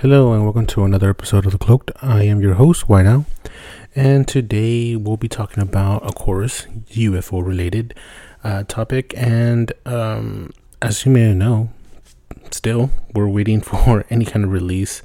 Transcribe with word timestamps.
Hello 0.00 0.32
and 0.32 0.44
welcome 0.44 0.64
to 0.66 0.84
another 0.84 1.10
episode 1.10 1.44
of 1.44 1.50
The 1.50 1.58
Cloaked. 1.58 1.90
I 2.00 2.22
am 2.22 2.40
your 2.40 2.54
host, 2.54 2.88
White 2.88 3.04
Owl, 3.04 3.26
and 3.96 4.28
today 4.28 4.94
we'll 4.94 5.16
be 5.16 5.26
talking 5.26 5.60
about, 5.60 6.04
of 6.04 6.14
course, 6.14 6.68
UFO 6.92 7.44
related 7.44 7.96
uh, 8.44 8.62
topic. 8.62 9.12
And 9.16 9.72
um, 9.84 10.52
as 10.80 11.04
you 11.04 11.10
may 11.10 11.34
know, 11.34 11.70
still 12.52 12.90
we're 13.12 13.26
waiting 13.26 13.60
for 13.72 14.04
any 14.08 14.24
kind 14.24 14.44
of 14.44 14.52
release. 14.52 15.02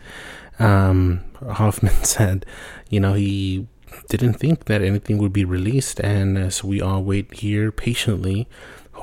Um, 0.60 1.22
Hoffman 1.44 1.94
said, 2.04 2.46
you 2.88 3.00
know, 3.00 3.16
he 3.16 3.66
didn't 4.10 4.34
think 4.34 4.66
that 4.66 4.84
anything 4.84 5.18
would 5.18 5.34
be 5.34 5.44
released, 5.44 6.02
and 6.02 6.38
as 6.38 6.64
we 6.64 6.82
all 6.82 7.04
wait 7.04 7.34
here 7.34 7.72
patiently, 7.72 8.48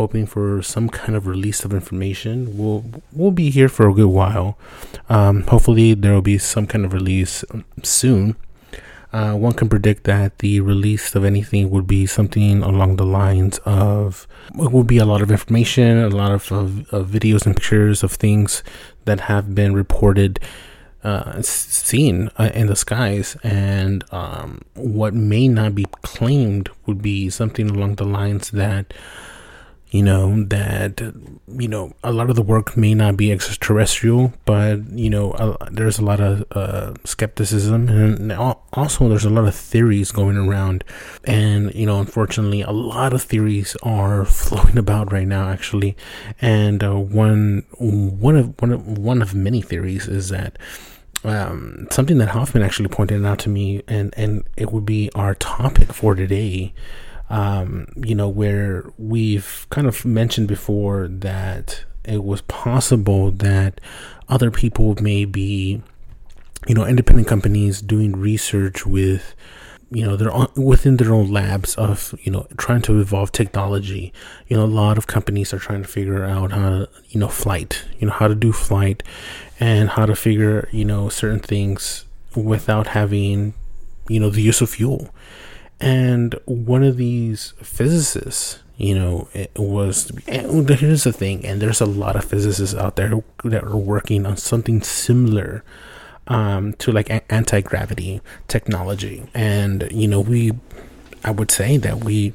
hoping 0.00 0.24
for 0.24 0.62
some 0.62 0.88
kind 0.88 1.14
of 1.14 1.26
release 1.26 1.62
of 1.66 1.74
information, 1.74 2.56
we'll 2.56 2.82
we'll 3.12 3.36
be 3.44 3.50
here 3.50 3.68
for 3.68 3.86
a 3.86 3.92
good 3.92 4.12
while. 4.20 4.56
Um, 5.10 5.42
hopefully, 5.52 5.92
there 5.92 6.14
will 6.14 6.28
be 6.34 6.38
some 6.38 6.66
kind 6.66 6.84
of 6.86 6.94
release 6.94 7.44
soon. 7.82 8.36
Uh, 9.12 9.34
one 9.34 9.52
can 9.52 9.68
predict 9.68 10.04
that 10.04 10.38
the 10.38 10.60
release 10.60 11.14
of 11.16 11.22
anything 11.24 11.68
would 11.68 11.86
be 11.86 12.06
something 12.06 12.62
along 12.62 12.96
the 12.96 13.04
lines 13.04 13.58
of 13.66 14.26
it 14.54 14.70
will 14.72 14.84
be 14.84 14.98
a 14.98 15.04
lot 15.04 15.20
of 15.20 15.30
information, 15.30 15.98
a 15.98 16.08
lot 16.08 16.32
of, 16.32 16.50
of, 16.52 16.88
of 16.94 17.08
videos 17.08 17.44
and 17.44 17.56
pictures 17.56 18.02
of 18.02 18.12
things 18.12 18.62
that 19.04 19.20
have 19.20 19.54
been 19.54 19.74
reported, 19.74 20.38
uh, 21.02 21.42
seen 21.42 22.30
uh, 22.38 22.50
in 22.54 22.68
the 22.68 22.76
skies, 22.76 23.36
and 23.42 24.04
um, 24.12 24.62
what 24.74 25.12
may 25.12 25.48
not 25.48 25.74
be 25.74 25.86
claimed 26.02 26.70
would 26.86 27.02
be 27.02 27.28
something 27.28 27.68
along 27.68 27.96
the 27.96 28.04
lines 28.04 28.50
that 28.52 28.94
you 29.90 30.02
know 30.02 30.44
that 30.44 31.00
you 31.48 31.68
know 31.68 31.92
a 32.04 32.12
lot 32.12 32.30
of 32.30 32.36
the 32.36 32.42
work 32.42 32.76
may 32.76 32.94
not 32.94 33.16
be 33.16 33.32
extraterrestrial 33.32 34.32
but 34.44 34.88
you 34.90 35.10
know 35.10 35.56
there's 35.70 35.98
a 35.98 36.04
lot 36.04 36.20
of 36.20 36.44
uh, 36.52 36.94
skepticism 37.04 37.88
and 37.88 38.32
also 38.72 39.08
there's 39.08 39.24
a 39.24 39.30
lot 39.30 39.46
of 39.46 39.54
theories 39.54 40.12
going 40.12 40.36
around. 40.36 40.84
And 41.24 41.74
you 41.74 41.86
know 41.86 42.00
unfortunately 42.00 42.62
a 42.62 42.70
lot 42.70 43.12
of 43.12 43.22
theories 43.22 43.76
are 43.82 44.24
flowing 44.40 44.78
about 44.78 45.12
right 45.12 45.26
now 45.26 45.48
actually. 45.48 45.96
And 46.40 46.82
uh, 46.82 46.94
one 46.94 47.64
one 47.78 48.36
of 48.36 48.60
one 48.60 48.72
of 48.72 48.98
one 48.98 49.22
of 49.22 49.34
many 49.34 49.62
theories 49.62 50.08
is 50.08 50.28
that 50.30 50.58
um, 51.22 51.86
something 51.90 52.18
that 52.18 52.28
Hoffman 52.28 52.62
actually 52.62 52.88
pointed 52.88 53.24
out 53.24 53.38
to 53.40 53.48
me 53.48 53.82
and 53.88 54.14
and 54.16 54.44
it 54.56 54.72
would 54.72 54.86
be 54.86 55.10
our 55.14 55.34
topic 55.34 55.92
for 55.92 56.14
today 56.14 56.72
um, 57.30 57.86
you 57.96 58.14
know, 58.14 58.28
where 58.28 58.84
we've 58.98 59.66
kind 59.70 59.86
of 59.86 60.04
mentioned 60.04 60.48
before 60.48 61.06
that 61.08 61.84
it 62.04 62.24
was 62.24 62.42
possible 62.42 63.30
that 63.30 63.80
other 64.28 64.50
people 64.50 64.96
may 65.00 65.24
be, 65.24 65.80
you 66.66 66.74
know, 66.74 66.84
independent 66.84 67.28
companies 67.28 67.80
doing 67.80 68.16
research 68.16 68.84
with, 68.84 69.36
you 69.92 70.04
know, 70.04 70.16
they're 70.16 70.32
within 70.56 70.96
their 70.96 71.14
own 71.14 71.30
labs 71.30 71.76
of, 71.76 72.14
you 72.22 72.32
know, 72.32 72.48
trying 72.56 72.82
to 72.82 73.00
evolve 73.00 73.30
technology. 73.30 74.12
You 74.48 74.56
know, 74.56 74.64
a 74.64 74.66
lot 74.66 74.98
of 74.98 75.06
companies 75.06 75.54
are 75.54 75.58
trying 75.58 75.82
to 75.82 75.88
figure 75.88 76.24
out 76.24 76.50
how 76.50 76.70
to, 76.70 76.88
you 77.10 77.20
know, 77.20 77.28
flight, 77.28 77.84
you 78.00 78.08
know, 78.08 78.12
how 78.12 78.26
to 78.26 78.34
do 78.34 78.52
flight 78.52 79.04
and 79.60 79.88
how 79.90 80.04
to 80.04 80.16
figure, 80.16 80.68
you 80.72 80.84
know, 80.84 81.08
certain 81.08 81.40
things 81.40 82.06
without 82.34 82.88
having, 82.88 83.54
you 84.08 84.18
know, 84.18 84.30
the 84.30 84.42
use 84.42 84.60
of 84.60 84.70
fuel 84.70 85.10
and 85.80 86.34
one 86.44 86.82
of 86.82 86.96
these 86.96 87.54
physicists, 87.62 88.58
you 88.76 88.94
know, 88.94 89.28
it 89.32 89.50
was 89.56 90.12
here's 90.26 91.04
the 91.04 91.12
thing, 91.12 91.44
and 91.44 91.60
there's 91.60 91.80
a 91.80 91.86
lot 91.86 92.16
of 92.16 92.24
physicists 92.24 92.74
out 92.74 92.96
there 92.96 93.22
that 93.44 93.64
are 93.64 93.76
working 93.76 94.26
on 94.26 94.36
something 94.36 94.82
similar 94.82 95.64
um, 96.28 96.74
to 96.74 96.92
like 96.92 97.10
anti 97.30 97.60
gravity 97.60 98.20
technology, 98.48 99.28
and 99.34 99.88
you 99.90 100.06
know, 100.06 100.20
we, 100.20 100.52
I 101.24 101.30
would 101.30 101.50
say 101.50 101.76
that 101.78 102.04
we 102.04 102.34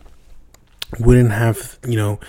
wouldn't 0.99 1.31
have, 1.31 1.77
you 1.87 1.97
know, 1.97 2.19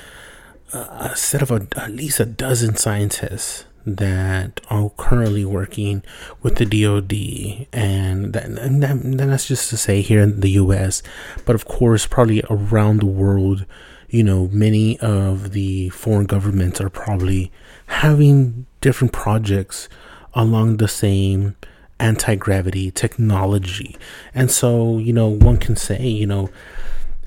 a 0.73 1.17
set 1.17 1.43
of 1.43 1.51
a, 1.51 1.67
at 1.77 1.93
least 1.93 2.21
a 2.21 2.27
dozen 2.27 2.77
scientists 2.77 3.65
that 3.87 4.61
are 4.69 4.91
currently 4.97 5.45
working 5.45 6.03
with 6.43 6.57
the 6.57 6.67
DoD, 6.67 7.69
and, 7.73 8.33
that, 8.33 8.45
and, 8.45 8.83
that, 8.83 8.91
and 8.91 9.21
that's 9.21 9.47
just 9.47 9.71
to 9.71 9.77
say 9.77 10.03
here 10.03 10.21
in 10.21 10.41
the 10.41 10.51
U.S., 10.51 11.05
but 11.45 11.55
of 11.55 11.65
course, 11.65 12.05
probably 12.05 12.43
around 12.51 13.01
the 13.01 13.07
world. 13.07 13.65
You 14.09 14.25
know, 14.25 14.49
many 14.53 14.99
of 15.01 15.53
the 15.53 15.89
foreign 15.91 16.27
governments 16.27 16.81
are 16.81 16.91
probably 16.91 17.53
having 17.87 18.67
different 18.81 19.13
projects 19.13 19.89
along 20.35 20.77
the 20.77 20.89
same 20.89 21.57
anti 21.99 22.35
gravity 22.35 22.91
technology, 22.91 23.97
and 24.35 24.51
so 24.51 24.99
you 24.99 25.13
know, 25.13 25.29
one 25.29 25.59
can 25.59 25.77
say, 25.77 26.07
you 26.07 26.27
know. 26.27 26.51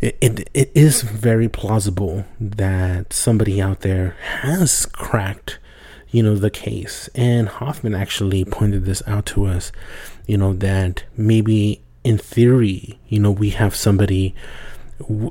It, 0.01 0.17
it, 0.21 0.49
it 0.53 0.71
is 0.73 1.01
very 1.01 1.49
plausible 1.49 2.23
that 2.39 3.11
somebody 3.11 3.61
out 3.61 3.81
there 3.81 4.15
has 4.21 4.85
cracked 4.85 5.59
you 6.11 6.23
know, 6.23 6.35
the 6.35 6.49
case. 6.49 7.09
And 7.15 7.47
Hoffman 7.47 7.95
actually 7.95 8.45
pointed 8.45 8.85
this 8.85 9.03
out 9.07 9.25
to 9.27 9.45
us, 9.45 9.71
you 10.25 10.37
know, 10.37 10.53
that 10.53 11.03
maybe 11.15 11.81
in 12.03 12.17
theory, 12.17 12.99
you 13.07 13.19
know, 13.19 13.31
we 13.31 13.51
have 13.51 13.75
somebody 13.75 14.33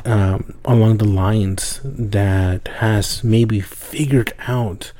um, 0.04 0.54
along 0.64 0.98
the 0.98 1.08
lines 1.08 1.80
that 1.84 2.68
has 2.68 3.22
maybe 3.22 3.60
figured 3.60 4.32
out 4.46 4.92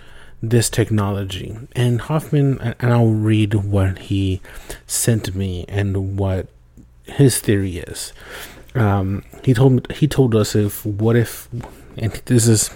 this 0.43 0.69
technology. 0.71 1.56
And 1.72 2.00
Hoffman, 2.03 2.60
and 2.60 2.93
I'll 2.93 3.09
read 3.09 3.55
what 3.55 3.99
he 3.99 4.41
sent 4.87 5.34
me 5.34 5.65
and 5.69 6.19
what 6.19 6.49
his 7.05 7.41
theory 7.41 7.78
is. 7.78 8.12
Um, 8.75 9.25
he 9.43 9.55
told 9.55 9.91
he 9.93 10.06
told 10.06 10.34
us 10.34 10.55
if 10.55 10.84
what 10.84 11.16
if, 11.16 11.49
and 11.97 12.12
this 12.27 12.47
is 12.47 12.71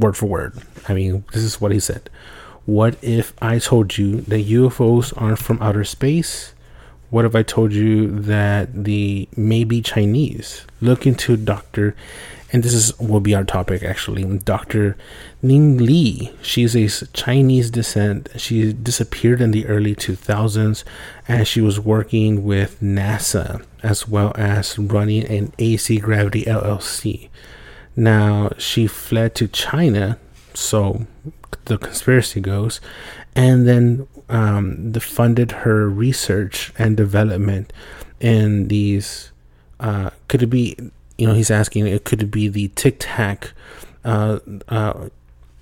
word 0.00 0.16
for 0.16 0.26
word. 0.26 0.58
I 0.88 0.94
mean, 0.94 1.24
this 1.32 1.42
is 1.42 1.60
what 1.60 1.72
he 1.72 1.80
said. 1.80 2.10
What 2.66 2.96
if 3.02 3.32
I 3.42 3.58
told 3.58 3.98
you 3.98 4.20
that 4.22 4.46
UFOs 4.46 5.12
aren't 5.20 5.38
from 5.38 5.60
outer 5.62 5.84
space? 5.84 6.54
What 7.10 7.24
if 7.24 7.34
I 7.34 7.42
told 7.42 7.72
you 7.72 8.08
that 8.20 8.84
the 8.84 9.28
maybe 9.36 9.82
Chinese? 9.82 10.64
Look 10.80 11.06
into 11.06 11.36
Dr. 11.36 11.96
And 12.52 12.62
this 12.62 12.74
is 12.74 12.98
will 12.98 13.20
be 13.20 13.34
our 13.34 13.44
topic 13.44 13.82
actually. 13.82 14.24
Dr. 14.38 14.96
Ning 15.42 15.78
Li. 15.78 16.32
She's 16.42 16.76
a 16.76 17.06
Chinese 17.08 17.70
descent. 17.70 18.28
She 18.36 18.72
disappeared 18.72 19.40
in 19.40 19.50
the 19.50 19.66
early 19.66 19.94
2000s 19.94 20.84
as 21.28 21.48
she 21.48 21.60
was 21.60 21.80
working 21.80 22.44
with 22.44 22.80
NASA 22.80 23.64
as 23.82 24.06
well 24.06 24.32
as 24.36 24.78
running 24.78 25.24
an 25.24 25.52
AC 25.58 25.98
Gravity 25.98 26.44
LLC. 26.44 27.28
Now, 28.00 28.52
she 28.56 28.86
fled 28.86 29.34
to 29.34 29.46
China, 29.46 30.18
so 30.54 31.06
the 31.66 31.76
conspiracy 31.76 32.40
goes, 32.40 32.80
and 33.36 33.68
then 33.68 34.08
um, 34.30 34.92
the 34.92 35.00
funded 35.00 35.52
her 35.52 35.86
research 35.86 36.72
and 36.78 36.96
development 36.96 37.74
in 38.18 38.68
these. 38.68 39.32
Uh, 39.78 40.08
could 40.28 40.42
it 40.42 40.46
be, 40.46 40.78
you 41.18 41.26
know, 41.26 41.34
he's 41.34 41.50
asking, 41.50 41.88
it 41.88 42.04
could 42.04 42.22
it 42.22 42.30
be 42.30 42.48
the 42.48 42.68
tic 42.68 42.96
tac, 43.00 43.52
uh, 44.02 44.38
uh, 44.68 45.10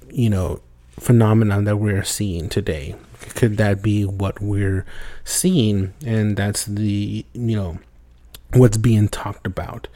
you 0.08 0.30
know, 0.30 0.60
phenomenon 0.92 1.64
that 1.64 1.78
we're 1.78 2.04
seeing 2.04 2.48
today? 2.48 2.94
Could 3.34 3.56
that 3.56 3.82
be 3.82 4.04
what 4.04 4.40
we're 4.40 4.86
seeing? 5.24 5.92
And 6.06 6.36
that's 6.36 6.66
the, 6.66 7.26
you 7.32 7.56
know, 7.56 7.80
what's 8.52 8.76
being 8.76 9.08
talked 9.08 9.44
about 9.44 9.88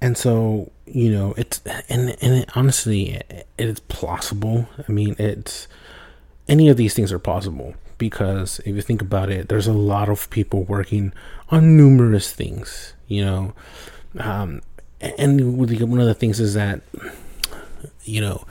and 0.00 0.16
so 0.16 0.70
you 0.86 1.10
know 1.10 1.34
it's 1.36 1.60
and 1.88 2.16
and 2.20 2.34
it, 2.34 2.56
honestly 2.56 3.14
it, 3.14 3.46
it's 3.58 3.80
plausible. 3.80 4.68
I 4.88 4.92
mean 4.92 5.16
it's 5.18 5.68
any 6.48 6.68
of 6.68 6.76
these 6.76 6.94
things 6.94 7.12
are 7.12 7.18
possible 7.18 7.74
because 7.98 8.60
if 8.60 8.74
you 8.74 8.82
think 8.82 9.02
about 9.02 9.30
it 9.30 9.48
there's 9.48 9.66
a 9.66 9.72
lot 9.72 10.08
of 10.08 10.28
people 10.30 10.64
working 10.64 11.12
on 11.50 11.76
numerous 11.76 12.32
things 12.32 12.94
you 13.10 13.24
know? 13.24 13.52
Um, 14.18 14.62
and 15.00 15.58
one 15.58 16.00
of 16.00 16.06
the 16.06 16.14
things 16.14 16.40
is 16.40 16.54
that 16.54 16.80
you 18.04 18.20
know 18.20 18.44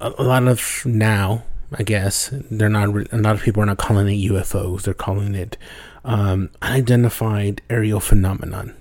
a, 0.00 0.12
a 0.18 0.22
lot 0.22 0.46
of 0.46 0.82
now 0.84 1.44
i 1.72 1.82
guess 1.82 2.28
they're 2.50 2.68
not 2.68 2.88
a 2.88 3.16
lot 3.16 3.34
of 3.34 3.42
people 3.42 3.62
are 3.62 3.66
not 3.66 3.78
calling 3.78 4.06
it 4.06 4.30
ufos 4.30 4.82
they're 4.82 4.92
calling 4.92 5.34
it 5.34 5.56
um, 6.04 6.50
unidentified 6.60 7.62
aerial 7.70 8.00
phenomenon 8.00 8.76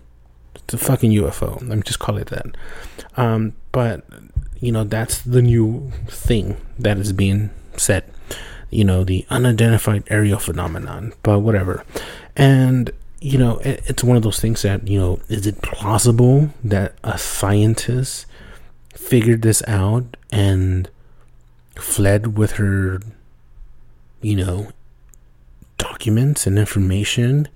A 0.73 0.77
fucking 0.77 1.11
UFO. 1.11 1.61
Let 1.67 1.77
me 1.77 1.83
just 1.83 1.99
call 1.99 2.17
it 2.17 2.27
that. 2.27 2.45
Um, 3.15 3.53
but 3.71 4.03
you 4.59 4.71
know 4.71 4.83
that's 4.83 5.21
the 5.21 5.41
new 5.41 5.91
thing 6.07 6.57
that 6.77 6.97
is 6.97 7.13
being 7.13 7.51
said. 7.77 8.03
You 8.69 8.83
know 8.83 9.03
the 9.03 9.25
unidentified 9.29 10.03
aerial 10.07 10.39
phenomenon, 10.39 11.13
but 11.23 11.39
whatever. 11.39 11.85
And 12.35 12.91
you 13.21 13.37
know 13.37 13.59
it, 13.59 13.81
it's 13.85 14.03
one 14.03 14.17
of 14.17 14.23
those 14.23 14.39
things 14.41 14.61
that 14.63 14.87
you 14.87 14.99
know 14.99 15.19
is 15.29 15.47
it 15.47 15.61
plausible 15.61 16.49
that 16.63 16.95
a 17.03 17.17
scientist 17.17 18.25
figured 18.93 19.43
this 19.43 19.63
out 19.67 20.17
and 20.31 20.89
fled 21.75 22.37
with 22.37 22.53
her, 22.53 22.99
you 24.21 24.35
know, 24.35 24.71
documents 25.77 26.45
and 26.45 26.59
information 26.59 27.47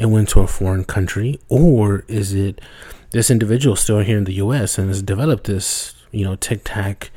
and 0.00 0.10
went 0.10 0.30
to 0.30 0.40
a 0.40 0.46
foreign 0.46 0.84
country? 0.84 1.38
Or 1.48 2.04
is 2.08 2.32
it 2.32 2.60
this 3.10 3.30
individual 3.30 3.76
still 3.76 4.00
here 4.00 4.18
in 4.18 4.24
the 4.24 4.34
US 4.34 4.78
and 4.78 4.88
has 4.88 5.02
developed 5.02 5.44
this, 5.44 5.94
you 6.10 6.24
know, 6.24 6.34
tic 6.36 6.62
tac 6.64 7.10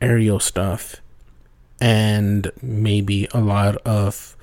aerial 0.00 0.40
stuff 0.40 0.96
and 1.80 2.50
maybe 2.60 3.28
a 3.32 3.40
lot 3.40 3.76
of 3.78 4.36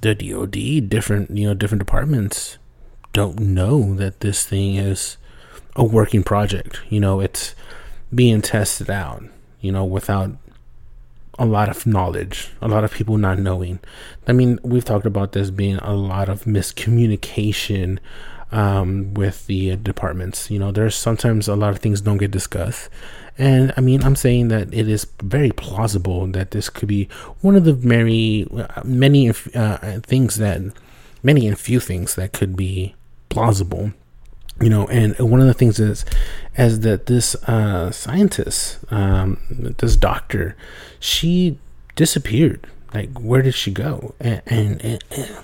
the 0.00 0.14
DoD, 0.14 0.88
different, 0.88 1.30
you 1.30 1.46
know, 1.46 1.54
different 1.54 1.80
departments 1.80 2.56
don't 3.12 3.38
know 3.38 3.94
that 3.94 4.20
this 4.20 4.44
thing 4.44 4.76
is 4.76 5.16
a 5.76 5.84
working 5.84 6.22
project. 6.22 6.80
You 6.88 7.00
know, 7.00 7.20
it's 7.20 7.54
being 8.14 8.40
tested 8.40 8.88
out, 8.88 9.24
you 9.60 9.70
know, 9.70 9.84
without 9.84 10.30
a 11.38 11.46
lot 11.46 11.68
of 11.68 11.86
knowledge, 11.86 12.50
a 12.60 12.68
lot 12.68 12.84
of 12.84 12.92
people 12.92 13.16
not 13.16 13.38
knowing. 13.38 13.78
I 14.26 14.32
mean, 14.32 14.58
we've 14.62 14.84
talked 14.84 15.06
about 15.06 15.32
this 15.32 15.50
being 15.50 15.76
a 15.76 15.94
lot 15.94 16.28
of 16.28 16.44
miscommunication 16.44 17.98
um, 18.50 19.14
with 19.14 19.46
the 19.46 19.76
departments. 19.76 20.50
You 20.50 20.58
know, 20.58 20.72
there's 20.72 20.94
sometimes 20.94 21.48
a 21.48 21.56
lot 21.56 21.70
of 21.70 21.78
things 21.78 22.00
don't 22.00 22.18
get 22.18 22.30
discussed. 22.30 22.88
And 23.36 23.72
I 23.76 23.80
mean, 23.80 24.02
I'm 24.02 24.16
saying 24.16 24.48
that 24.48 24.74
it 24.74 24.88
is 24.88 25.06
very 25.22 25.50
plausible 25.52 26.26
that 26.28 26.50
this 26.50 26.68
could 26.68 26.88
be 26.88 27.08
one 27.40 27.54
of 27.54 27.64
the 27.64 27.72
very 27.72 28.46
many 28.84 29.30
uh, 29.54 30.00
things 30.00 30.36
that, 30.36 30.60
many 31.22 31.46
and 31.46 31.58
few 31.58 31.78
things 31.78 32.16
that 32.16 32.32
could 32.32 32.56
be 32.56 32.96
plausible 33.28 33.92
you 34.60 34.70
know 34.70 34.86
and 34.88 35.16
one 35.18 35.40
of 35.40 35.46
the 35.46 35.54
things 35.54 35.78
is 35.78 36.04
as 36.56 36.80
that 36.80 37.06
this 37.06 37.34
uh, 37.44 37.90
scientist 37.90 38.78
um, 38.90 39.38
this 39.78 39.96
doctor 39.96 40.56
she 41.00 41.58
disappeared. 41.98 42.66
Like 42.94 43.18
where 43.18 43.42
did 43.42 43.54
she 43.54 43.72
go? 43.72 44.14
And, 44.20 44.40
and, 44.46 45.04
and, 45.10 45.38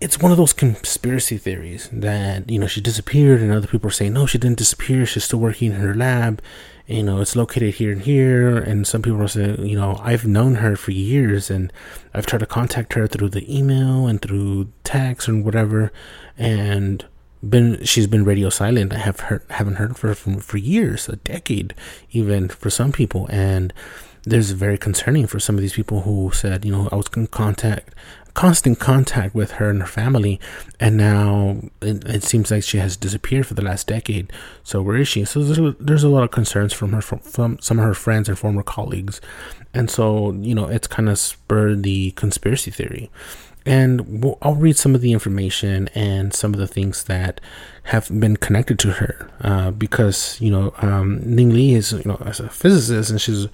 it's 0.00 0.18
one 0.18 0.30
of 0.30 0.36
those 0.36 0.52
conspiracy 0.52 1.38
theories 1.38 1.88
that 1.90 2.48
you 2.50 2.58
know 2.58 2.66
she 2.66 2.80
disappeared 2.80 3.40
and 3.40 3.50
other 3.50 3.66
people 3.66 3.88
are 3.88 3.92
saying 3.92 4.12
no 4.12 4.26
she 4.26 4.38
didn't 4.38 4.58
disappear. 4.58 5.06
She's 5.06 5.24
still 5.24 5.40
working 5.40 5.72
in 5.72 5.80
her 5.80 5.94
lab. 5.94 6.40
You 6.86 7.02
know 7.02 7.20
it's 7.20 7.34
located 7.34 7.74
here 7.74 7.90
and 7.90 8.02
here. 8.02 8.58
And 8.58 8.86
some 8.86 9.02
people 9.02 9.22
are 9.22 9.28
saying 9.28 9.66
you 9.66 9.76
know 9.76 9.98
i've 10.02 10.26
known 10.26 10.56
her 10.56 10.76
for 10.76 10.92
years 10.92 11.50
and 11.50 11.72
i've 12.12 12.26
tried 12.26 12.40
to 12.40 12.46
contact 12.46 12.92
her 12.92 13.06
through 13.06 13.30
the 13.30 13.58
email 13.58 14.06
and 14.06 14.20
through 14.22 14.70
text 14.84 15.26
and 15.26 15.44
whatever. 15.44 15.92
And 16.36 17.04
been 17.50 17.82
she's 17.84 18.06
been 18.06 18.24
radio 18.24 18.50
silent. 18.50 18.92
I 18.92 18.98
have 18.98 19.20
heard 19.20 19.42
haven't 19.50 19.76
heard 19.76 19.96
from 19.96 20.08
her 20.08 20.14
for, 20.14 20.40
for 20.40 20.56
years, 20.56 21.08
a 21.08 21.16
decade, 21.16 21.74
even 22.10 22.48
for 22.48 22.70
some 22.70 22.92
people, 22.92 23.26
and 23.30 23.72
there's 24.24 24.50
very 24.52 24.78
concerning 24.78 25.26
for 25.26 25.38
some 25.38 25.54
of 25.54 25.60
these 25.60 25.74
people 25.74 26.02
who 26.02 26.30
said, 26.32 26.64
you 26.64 26.72
know, 26.72 26.88
I 26.90 26.96
was 26.96 27.06
in 27.14 27.26
contact, 27.26 27.94
constant 28.32 28.78
contact 28.78 29.34
with 29.34 29.52
her 29.52 29.68
and 29.68 29.80
her 29.80 29.86
family, 29.86 30.40
and 30.80 30.96
now 30.96 31.58
it, 31.82 32.04
it 32.06 32.24
seems 32.24 32.50
like 32.50 32.62
she 32.62 32.78
has 32.78 32.96
disappeared 32.96 33.46
for 33.46 33.54
the 33.54 33.62
last 33.62 33.86
decade. 33.86 34.32
So 34.62 34.80
where 34.80 34.96
is 34.96 35.08
she? 35.08 35.24
So 35.24 35.42
there's 35.42 35.58
a, 35.58 35.76
there's 35.78 36.04
a 36.04 36.08
lot 36.08 36.24
of 36.24 36.30
concerns 36.30 36.72
from 36.72 36.92
her 36.92 37.02
from, 37.02 37.18
from 37.20 37.58
some 37.60 37.78
of 37.78 37.84
her 37.84 37.94
friends 37.94 38.28
and 38.28 38.38
former 38.38 38.62
colleagues, 38.62 39.20
and 39.72 39.90
so 39.90 40.32
you 40.32 40.54
know 40.54 40.66
it's 40.66 40.86
kind 40.86 41.08
of 41.08 41.18
spurred 41.18 41.82
the 41.82 42.12
conspiracy 42.12 42.70
theory 42.70 43.10
and 43.66 44.22
we'll, 44.22 44.38
I'll 44.42 44.54
read 44.54 44.76
some 44.76 44.94
of 44.94 45.00
the 45.00 45.12
information 45.12 45.88
and 45.94 46.34
some 46.34 46.52
of 46.52 46.60
the 46.60 46.66
things 46.66 47.04
that 47.04 47.40
have 47.84 48.08
been 48.20 48.36
connected 48.36 48.78
to 48.80 48.92
her 48.92 49.30
uh, 49.40 49.70
because 49.70 50.40
you 50.40 50.50
know 50.50 50.74
um, 50.78 51.20
Ning 51.24 51.50
Li 51.50 51.74
is 51.74 51.92
you 51.92 52.02
know 52.04 52.20
as 52.24 52.40
a 52.40 52.48
physicist 52.48 53.10
and 53.10 53.20
she's 53.20 53.46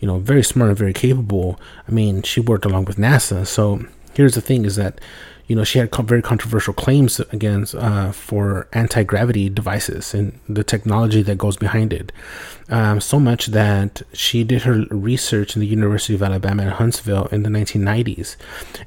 you 0.00 0.06
know 0.06 0.18
very 0.18 0.42
smart 0.44 0.70
and 0.70 0.78
very 0.78 0.92
capable. 0.92 1.58
I 1.86 1.92
mean 1.92 2.22
she 2.22 2.40
worked 2.40 2.64
along 2.64 2.84
with 2.84 2.96
NASA. 2.96 3.46
So 3.46 3.84
here's 4.14 4.34
the 4.34 4.40
thing: 4.40 4.64
is 4.64 4.76
that 4.76 5.00
you 5.48 5.56
know, 5.56 5.64
she 5.64 5.78
had 5.78 5.92
very 5.94 6.20
controversial 6.20 6.74
claims 6.74 7.20
against 7.32 7.74
uh, 7.74 8.12
for 8.12 8.68
anti 8.74 9.02
gravity 9.02 9.48
devices 9.48 10.12
and 10.12 10.38
the 10.46 10.62
technology 10.62 11.22
that 11.22 11.38
goes 11.38 11.56
behind 11.56 11.92
it. 11.92 12.12
Um, 12.68 13.00
so 13.00 13.18
much 13.18 13.46
that 13.46 14.02
she 14.12 14.44
did 14.44 14.62
her 14.62 14.84
research 14.90 15.56
in 15.56 15.60
the 15.60 15.66
University 15.66 16.14
of 16.14 16.22
Alabama 16.22 16.64
at 16.64 16.74
Huntsville 16.74 17.26
in 17.32 17.44
the 17.44 17.48
1990s. 17.48 18.36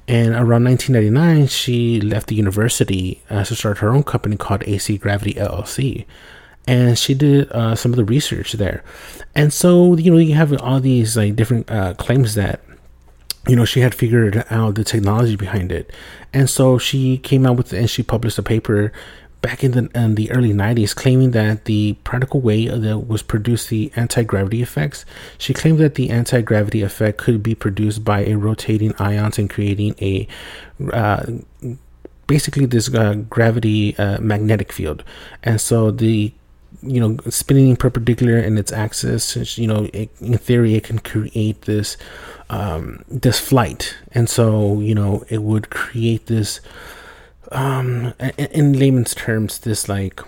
And 0.07 0.35
around 0.35 0.65
1999, 0.65 1.47
she 1.47 1.99
left 1.99 2.27
the 2.27 2.35
university 2.35 3.23
uh, 3.31 3.43
to 3.43 3.55
start 3.55 3.79
her 3.79 3.89
own 3.89 4.03
company 4.03 4.37
called 4.37 4.63
AC 4.67 4.97
Gravity 4.99 5.33
LLC 5.33 6.05
and 6.67 6.97
she 6.97 7.15
did 7.15 7.51
uh, 7.51 7.75
some 7.75 7.91
of 7.91 7.97
the 7.97 8.05
research 8.05 8.53
there. 8.53 8.83
And 9.33 9.51
so, 9.51 9.95
you 9.95 10.11
know, 10.11 10.19
you 10.19 10.35
have 10.35 10.53
all 10.61 10.79
these 10.79 11.17
like 11.17 11.35
different 11.35 11.71
uh, 11.71 11.95
claims 11.95 12.35
that 12.35 12.61
you 13.47 13.55
know, 13.55 13.65
she 13.65 13.79
had 13.79 13.95
figured 13.95 14.45
out 14.49 14.75
the 14.75 14.83
technology 14.83 15.35
behind 15.35 15.71
it. 15.71 15.91
And 16.33 16.49
so 16.49 16.77
she 16.77 17.17
came 17.17 17.45
out 17.45 17.57
with, 17.57 17.73
and 17.73 17.89
she 17.89 18.03
published 18.03 18.37
a 18.37 18.43
paper 18.43 18.91
back 19.41 19.63
in 19.63 19.71
the, 19.71 19.89
in 19.95 20.15
the 20.15 20.31
early 20.31 20.53
90s 20.53 20.95
claiming 20.95 21.31
that 21.31 21.65
the 21.65 21.93
practical 22.03 22.41
way 22.41 22.67
that 22.67 23.07
was 23.07 23.23
produced 23.23 23.69
the 23.69 23.91
anti-gravity 23.95 24.61
effects 24.61 25.03
she 25.39 25.53
claimed 25.53 25.79
that 25.79 25.95
the 25.95 26.11
anti-gravity 26.11 26.83
effect 26.83 27.17
could 27.17 27.41
be 27.41 27.55
produced 27.55 28.05
by 28.05 28.23
a 28.25 28.35
rotating 28.35 28.93
ions 28.99 29.39
and 29.39 29.49
creating 29.49 29.95
a 29.99 30.27
uh, 30.93 31.25
basically 32.27 32.67
this 32.67 32.93
uh, 32.93 33.15
gravity 33.31 33.97
uh, 33.97 34.19
magnetic 34.21 34.71
field 34.71 35.03
and 35.41 35.59
so 35.59 35.89
the 35.89 36.31
you 36.81 36.99
know 36.99 37.17
spinning 37.29 37.75
perpendicular 37.75 38.37
in 38.37 38.57
its 38.57 38.71
axis 38.71 39.57
you 39.57 39.67
know 39.67 39.87
it, 39.93 40.09
in 40.19 40.37
theory 40.37 40.75
it 40.75 40.83
can 40.83 40.99
create 40.99 41.63
this 41.63 41.97
um, 42.51 43.05
this 43.07 43.39
flight, 43.39 43.95
and 44.11 44.29
so 44.29 44.79
you 44.81 44.93
know 44.93 45.23
it 45.29 45.41
would 45.41 45.69
create 45.69 46.25
this, 46.25 46.59
um, 47.51 48.13
in 48.37 48.77
layman's 48.77 49.15
terms, 49.15 49.59
this 49.59 49.87
like 49.87 50.21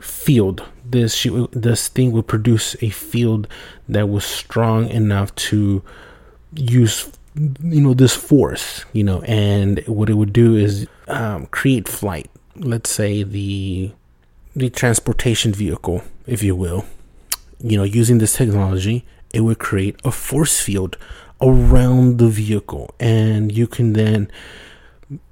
field. 0.00 0.64
This 0.84 1.14
she, 1.14 1.46
this 1.52 1.86
thing 1.86 2.10
would 2.10 2.26
produce 2.26 2.74
a 2.82 2.90
field 2.90 3.46
that 3.88 4.08
was 4.08 4.24
strong 4.24 4.88
enough 4.88 5.32
to 5.36 5.82
use 6.54 7.12
you 7.36 7.80
know 7.80 7.94
this 7.94 8.16
force 8.16 8.84
you 8.92 9.04
know. 9.04 9.22
And 9.22 9.78
what 9.86 10.10
it 10.10 10.14
would 10.14 10.32
do 10.32 10.56
is 10.56 10.88
um, 11.06 11.46
create 11.46 11.86
flight. 11.86 12.28
Let's 12.56 12.90
say 12.90 13.22
the 13.22 13.92
the 14.54 14.70
transportation 14.70 15.52
vehicle 15.52 16.02
if 16.26 16.42
you 16.42 16.54
will 16.54 16.84
you 17.60 17.76
know 17.76 17.84
using 17.84 18.18
this 18.18 18.36
technology 18.36 19.04
it 19.32 19.40
would 19.40 19.58
create 19.58 19.96
a 20.04 20.10
force 20.10 20.60
field 20.60 20.96
around 21.40 22.18
the 22.18 22.28
vehicle. 22.28 22.94
And 22.98 23.52
you 23.52 23.66
can 23.66 23.92
then 23.92 24.30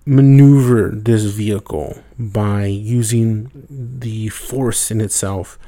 maneuver 0.06 0.90
this 0.94 1.25
vehicle 1.25 1.98
by 2.18 2.66
using 2.66 3.50
the 3.68 4.28
force 4.28 4.90
in 4.90 5.00
itself 5.00 5.58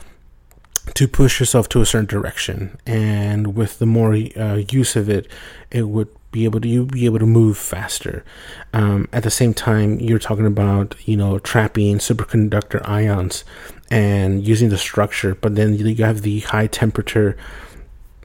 to 0.94 1.06
push 1.06 1.38
yourself 1.38 1.68
to 1.68 1.80
a 1.80 1.86
certain 1.86 2.06
direction. 2.06 2.78
And 2.86 3.54
with 3.54 3.78
the 3.78 3.86
more 3.86 4.14
uh, 4.14 4.62
use 4.70 4.96
of 4.96 5.08
it 5.08 5.28
it 5.70 5.88
would 5.88 6.08
be 6.32 6.44
able 6.44 6.60
to 6.60 6.68
you 6.68 6.86
be 6.86 7.04
able 7.04 7.18
to 7.18 7.26
move 7.26 7.58
faster 7.58 8.24
um, 8.72 9.08
at 9.12 9.22
the 9.22 9.30
same 9.30 9.52
time 9.52 9.98
you're 10.00 10.18
talking 10.18 10.46
about 10.46 10.94
you 11.06 11.16
know 11.16 11.38
trapping 11.40 11.98
superconductor 11.98 12.80
ions 12.88 13.44
and 13.90 14.46
using 14.46 14.68
the 14.68 14.78
structure 14.78 15.34
but 15.34 15.56
then 15.56 15.74
you 15.74 16.04
have 16.04 16.22
the 16.22 16.40
high 16.40 16.66
temperature 16.66 17.36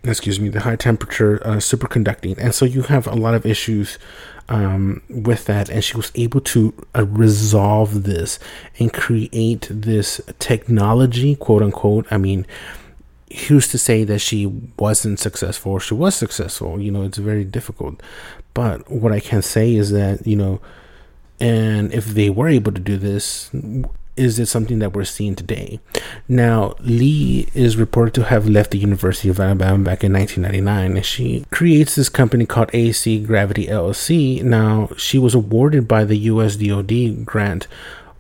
excuse 0.10 0.40
me, 0.40 0.50
the 0.50 0.62
high 0.62 0.76
temperature 0.76 1.42
uh, 1.46 1.56
superconducting. 1.56 2.38
And 2.38 2.54
so 2.54 2.66
you 2.66 2.84
have 2.84 3.08
a 3.08 3.16
lot 3.16 3.34
of 3.34 3.46
issues 3.46 3.98
um, 4.50 5.02
with 5.10 5.46
that. 5.46 5.70
And 5.70 5.84
she 5.84 5.98
was 5.98 6.12
able 6.16 6.42
to 6.42 6.74
uh, 6.96 7.06
resolve 7.06 8.04
this 8.04 8.40
and 8.80 8.94
create 8.94 9.68
this 9.70 10.22
technology, 10.40 11.36
quote 11.36 11.64
unquote. 11.64 12.06
I 12.12 12.18
mean, 12.18 12.46
who's 13.48 13.68
to 13.70 13.78
say 13.78 14.04
that 14.04 14.20
she 14.20 14.46
wasn't 14.78 15.20
successful 15.20 15.74
or 15.74 15.80
she 15.80 15.94
was 15.94 16.16
successful? 16.16 16.80
You 16.80 16.92
know, 16.92 17.04
it's 17.04 17.18
very 17.18 17.44
difficult. 17.44 18.02
But 18.54 18.90
what 18.90 19.12
I 19.12 19.20
can 19.20 19.42
say 19.42 19.76
is 19.76 19.92
that, 19.92 20.26
you 20.26 20.36
know, 20.36 20.62
and 21.40 21.94
if 21.94 22.06
they 22.06 22.30
were 22.30 22.48
able 22.48 22.72
to 22.72 22.80
do 22.80 22.98
this, 22.98 23.52
is 24.16 24.40
it 24.40 24.46
something 24.46 24.80
that 24.80 24.94
we're 24.94 25.04
seeing 25.04 25.36
today? 25.36 25.80
Now, 26.28 26.76
Li 26.80 27.50
is 27.54 27.76
reported 27.78 28.14
to 28.16 28.24
have 28.24 28.48
left 28.48 28.72
the 28.72 28.78
University 28.78 29.28
of 29.28 29.40
Alabama 29.40 29.84
back 29.84 30.04
in 30.04 30.14
1999, 30.14 30.98
and 30.98 31.06
she 31.06 31.46
creates 31.52 31.96
this 31.96 32.10
company 32.10 32.46
called 32.46 32.70
AC 32.74 33.20
Gravity 33.24 33.68
LLC. 33.68 34.42
Now, 34.44 34.90
she 34.98 35.20
was 35.20 35.36
awarded 35.36 35.88
by 35.88 36.06
the 36.06 36.18
US 36.18 36.56
DoD 36.56 37.26
grant 37.26 37.68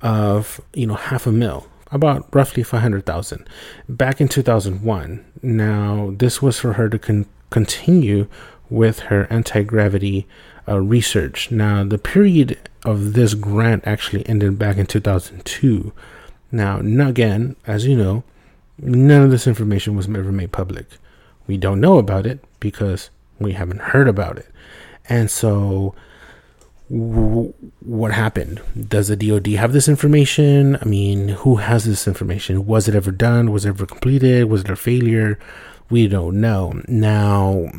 of 0.01 0.59
you 0.73 0.85
know 0.85 0.95
half 0.95 1.25
a 1.25 1.31
mil, 1.31 1.67
about 1.95 2.33
roughly 2.35 2.61
500,000 2.61 3.47
back 3.89 4.21
in 4.21 4.27
2001. 4.27 5.25
Now, 5.41 6.13
this 6.15 6.41
was 6.41 6.59
for 6.59 6.73
her 6.73 6.89
to 6.89 6.99
con- 6.99 7.25
continue 7.49 8.27
with 8.69 8.99
her 8.99 9.27
anti 9.29 9.63
gravity 9.63 10.27
uh, 10.67 10.79
research. 10.79 11.51
Now, 11.51 11.83
the 11.83 11.97
period 11.97 12.57
of 12.83 13.13
this 13.13 13.33
grant 13.33 13.87
actually 13.87 14.27
ended 14.27 14.59
back 14.59 14.77
in 14.77 14.85
2002. 14.85 15.93
Now, 16.51 16.79
again, 16.79 17.55
as 17.65 17.85
you 17.85 17.95
know, 17.95 18.23
none 18.77 19.23
of 19.23 19.31
this 19.31 19.47
information 19.47 19.95
was 19.95 20.07
ever 20.07 20.31
made 20.31 20.51
public. 20.51 20.85
We 21.47 21.57
don't 21.57 21.81
know 21.81 21.97
about 21.97 22.25
it 22.25 22.43
because 22.59 23.09
we 23.39 23.53
haven't 23.53 23.81
heard 23.81 24.07
about 24.07 24.37
it. 24.37 24.49
And 25.07 25.29
so, 25.29 25.93
what 26.89 28.11
happened? 28.11 28.61
Does 28.87 29.07
the 29.07 29.15
DoD 29.15 29.47
have 29.53 29.73
this 29.73 29.87
information? 29.87 30.77
I 30.81 30.85
mean, 30.85 31.29
who 31.29 31.55
has 31.55 31.85
this 31.85 32.07
information? 32.07 32.65
Was 32.65 32.87
it 32.87 32.95
ever 32.95 33.11
done? 33.11 33.51
Was 33.51 33.65
it 33.65 33.69
ever 33.69 33.85
completed? 33.85 34.45
Was 34.45 34.61
it 34.61 34.69
a 34.69 34.75
failure? 34.75 35.39
We 35.89 36.07
don't 36.07 36.39
know. 36.39 36.81
Now, 36.87 37.69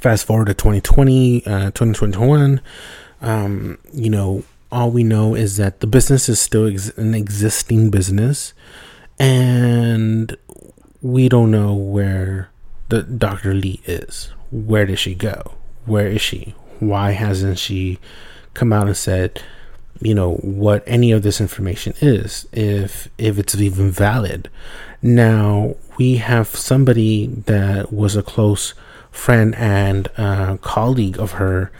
fast 0.00 0.26
forward 0.26 0.46
to 0.46 0.54
2020, 0.54 1.46
uh, 1.46 1.70
2021, 1.70 2.60
um, 3.20 3.78
you 3.92 4.10
know, 4.10 4.42
all 4.70 4.90
we 4.90 5.04
know 5.04 5.34
is 5.34 5.56
that 5.56 5.80
the 5.80 5.86
business 5.86 6.28
is 6.28 6.40
still 6.40 6.66
ex- 6.66 6.96
an 6.98 7.14
existing 7.14 7.90
business, 7.90 8.52
and 9.18 10.36
we 11.00 11.28
don't 11.28 11.50
know 11.50 11.74
where 11.74 12.50
the 12.88 13.02
Dr. 13.02 13.54
Li 13.54 13.80
is. 13.86 14.32
Where 14.50 14.86
did 14.86 14.98
she 14.98 15.14
go? 15.14 15.54
Where 15.86 16.08
is 16.08 16.20
she? 16.20 16.54
Why 16.80 17.12
hasn't 17.12 17.58
she 17.58 17.98
come 18.54 18.72
out 18.72 18.86
and 18.86 18.96
said, 18.96 19.42
you 20.00 20.14
know, 20.14 20.34
what 20.36 20.84
any 20.86 21.12
of 21.12 21.22
this 21.22 21.40
information 21.40 21.94
is, 22.00 22.46
if 22.52 23.08
if 23.18 23.38
it's 23.38 23.54
even 23.56 23.90
valid? 23.90 24.48
Now 25.02 25.76
we 25.98 26.16
have 26.16 26.48
somebody 26.48 27.26
that 27.26 27.92
was 27.92 28.16
a 28.16 28.22
close 28.22 28.74
friend 29.10 29.54
and 29.56 30.08
uh, 30.16 30.56
colleague 30.58 31.18
of 31.18 31.32
her 31.32 31.72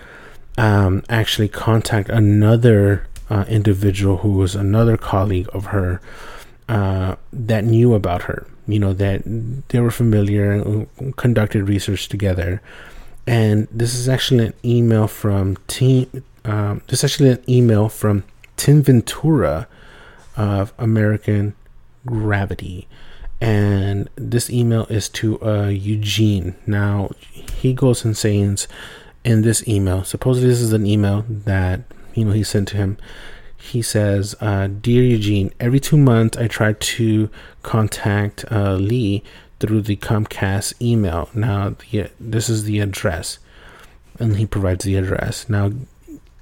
um, 0.56 1.04
actually 1.08 1.48
contact 1.48 2.08
another 2.08 3.06
uh, 3.30 3.44
individual 3.48 4.18
who 4.18 4.32
was 4.32 4.54
another 4.54 4.96
colleague 4.96 5.48
of 5.52 5.66
her 5.66 6.00
uh, 6.68 7.16
that 7.32 7.64
knew 7.64 7.94
about 7.94 8.22
her. 8.22 8.46
You 8.66 8.78
know 8.80 8.92
that 8.94 9.22
they 9.68 9.80
were 9.80 9.90
familiar 9.90 10.50
and 10.52 11.16
conducted 11.16 11.68
research 11.68 12.08
together. 12.08 12.60
And 13.28 13.68
this 13.70 13.94
is 13.94 14.08
actually 14.08 14.47
an 14.47 14.54
email 14.64 15.06
from 15.06 15.56
Team. 15.66 16.25
Um, 16.44 16.82
this 16.88 17.00
is 17.00 17.04
actually 17.04 17.30
an 17.30 17.44
email 17.49 17.88
from 17.88 18.25
Tim 18.56 18.82
Ventura 18.82 19.68
of 20.37 20.73
American 20.78 21.54
Gravity 22.06 22.88
and 23.40 24.08
this 24.16 24.50
email 24.50 24.85
is 24.87 25.08
to 25.08 25.40
uh, 25.42 25.68
Eugene. 25.68 26.56
Now 26.66 27.11
he 27.54 27.73
goes 27.73 28.04
and 28.04 28.16
says 28.16 28.66
in 29.25 29.42
this 29.42 29.66
email, 29.68 30.04
supposedly 30.04 30.49
this 30.49 30.61
is 30.61 30.73
an 30.73 30.87
email 30.87 31.25
that 31.28 31.82
you 32.14 32.25
know 32.25 32.32
he 32.32 32.42
sent 32.42 32.68
to 32.68 32.76
him. 32.76 32.99
He 33.56 33.82
says, 33.82 34.35
uh, 34.40 34.68
"Dear 34.68 35.02
Eugene, 35.02 35.52
every 35.61 35.80
two 35.80 35.97
months 35.97 36.37
I 36.37 36.49
try 36.49 36.73
to 36.73 37.30
contact 37.62 38.44
uh, 38.50 38.75
Li 38.75 39.23
through 39.60 39.82
the 39.82 39.96
Comcast 39.96 40.80
email. 40.80 41.28
Now 41.34 41.74
the, 41.90 42.10
this 42.20 42.48
is 42.48 42.64
the 42.64 42.80
address, 42.80 43.38
and 44.18 44.36
he 44.36 44.46
provides 44.46 44.84
the 44.84 44.96
address. 44.96 45.48
Now 45.48 45.72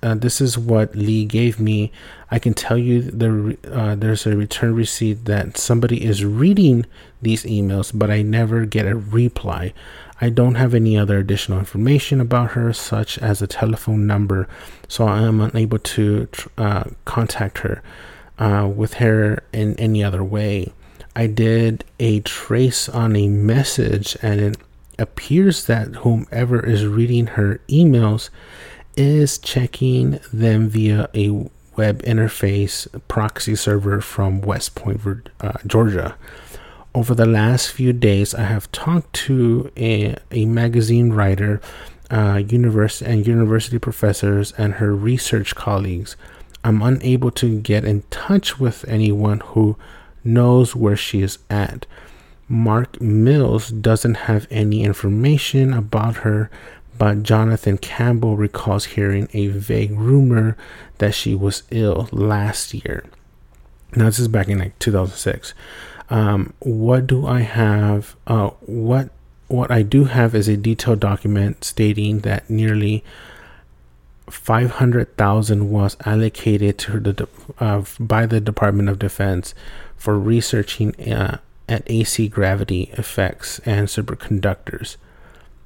uh, 0.02 0.14
this 0.14 0.40
is 0.40 0.58
what 0.58 0.94
Li 0.94 1.25
gave 1.25 1.58
me. 1.58 1.90
I 2.30 2.38
can 2.38 2.54
tell 2.54 2.78
you 2.78 3.02
the 3.02 3.56
uh, 3.73 3.94
there's 3.94 4.26
a 4.26 4.37
return 4.37 4.75
receipt 4.75 5.25
that 5.25 5.56
somebody 5.56 6.04
is 6.04 6.25
reading 6.25 6.87
these 7.23 7.44
emails, 7.44 7.90
but 7.94 8.11
I 8.11 8.23
never 8.23 8.66
get 8.66 8.87
a 8.87 8.94
reply. 8.94 9.73
I 10.20 10.30
don't 10.30 10.54
have 10.54 10.75
any 10.75 10.96
other 10.96 11.18
additional 11.18 11.58
information 11.58 12.20
about 12.20 12.52
her, 12.52 12.73
such 12.73 13.18
as 13.18 13.42
a 13.42 13.46
telephone 13.46 14.06
number, 14.06 14.49
so 14.88 15.06
I 15.06 15.23
am 15.23 15.40
unable 15.40 15.78
to 15.78 16.28
uh, 16.56 16.85
contact 17.04 17.58
her 17.58 17.82
uh, 18.38 18.70
with 18.75 18.94
her 18.94 19.42
in 19.52 19.78
any 19.78 20.04
other 20.04 20.23
way. 20.23 20.73
I 21.16 21.26
did 21.28 21.82
a 21.99 22.20
trace 22.20 22.90
on 22.90 23.16
a 23.16 23.26
message, 23.26 24.18
and 24.20 24.38
it 24.38 24.58
appears 24.99 25.64
that 25.64 25.94
whomever 25.96 26.61
is 26.61 26.85
reading 26.85 27.28
her 27.28 27.58
emails 27.70 28.28
is 28.99 29.38
checking 29.38 30.20
them 30.30 30.68
via 30.68 31.08
a 31.14 31.49
web 31.75 32.02
interface 32.02 32.87
proxy 33.08 33.56
server 33.56 34.02
from 34.02 34.42
West 34.42 34.75
Point, 34.75 35.30
uh, 35.40 35.54
Georgia. 35.66 36.16
Over 36.94 37.14
the 37.14 37.25
last 37.25 37.70
few 37.70 37.94
days, 37.94 38.35
I 38.35 38.42
have 38.42 38.70
talked 38.70 39.14
to 39.25 39.73
a, 39.75 40.16
a 40.30 40.44
magazine 40.44 41.14
writer, 41.14 41.62
uh, 42.11 42.42
and 42.42 43.26
university 43.26 43.78
professors, 43.78 44.52
and 44.58 44.75
her 44.75 44.94
research 44.94 45.54
colleagues. 45.54 46.14
I'm 46.62 46.82
unable 46.82 47.30
to 47.30 47.58
get 47.58 47.87
in 47.87 48.02
touch 48.11 48.61
with 48.61 48.85
anyone 48.87 49.40
who 49.40 49.78
knows 50.26 50.75
where 50.76 50.97
she 50.97 51.23
is 51.23 51.38
at. 51.49 51.87
Marc 52.49 52.92
Millis 52.99 53.83
doesn't 53.83 54.14
have 54.14 54.47
any 54.50 54.85
information 54.85 55.73
about 55.73 56.18
her 56.18 56.50
but 56.99 57.23
Jonathan 57.23 57.78
Campbell 57.78 58.37
recalls 58.37 58.87
hearing 58.87 59.28
a 59.33 59.49
vague 59.49 59.92
rumor 59.92 60.56
that 60.99 61.14
she 61.14 61.35
was 61.35 61.62
ill 61.71 62.09
last 62.11 62.73
year. 62.73 63.04
Now, 63.95 64.06
this 64.06 64.18
is 64.18 64.28
back 64.28 64.49
in 64.49 64.59
like 64.59 64.78
2006. 64.78 65.54
Um, 66.09 66.52
what 66.61 67.06
do 67.06 67.26
I 67.26 67.40
have? 67.40 68.16
Uh, 68.26 68.50
what 68.61 69.11
what 69.49 69.71
I 69.71 69.83
do 69.83 70.04
have 70.04 70.35
is 70.35 70.49
a 70.49 70.56
detailed 70.56 71.00
document 71.00 71.62
stating 71.62 72.21
that 72.21 72.50
nearly 72.50 73.04
500,000 74.28 75.71
was 75.71 75.97
allocated 76.04 76.78
to 76.78 76.99
the 76.99 77.28
uh, 77.59 77.85
by 78.00 78.26
the 78.26 78.40
Department 78.40 78.88
of 78.88 78.99
Defense 78.99 79.54
for 79.97 80.19
researching 80.19 80.95
uh, 81.11 81.38
at 81.69 81.83
AC 81.87 82.29
gravity 82.29 82.91
effects 82.93 83.59
and 83.61 83.88
superconductors. 83.88 84.97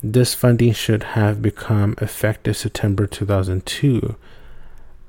This 0.02 0.34
funding 0.34 0.72
should 0.72 1.02
have 1.02 1.42
become 1.42 1.94
effective 2.00 2.56
September 2.56 3.06
2002. 3.06 4.16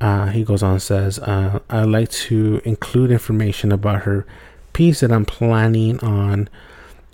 Uh, 0.02 0.26
he 0.28 0.44
goes 0.44 0.64
on 0.64 0.74
and 0.74 0.82
says, 0.82 1.20
uh, 1.20 1.60
I'd 1.70 1.86
like 1.86 2.10
to 2.10 2.62
include 2.66 3.12
information 3.12 3.72
about 3.72 4.04
her 4.04 4.26
piece 4.74 5.00
that 5.02 5.12
I'm 5.12 5.26
planning 5.26 6.00
on 6.00 6.50